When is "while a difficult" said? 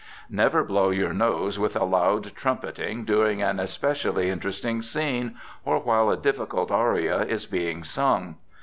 5.77-6.71